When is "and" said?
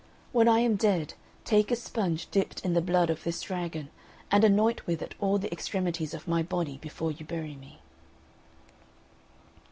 4.31-4.43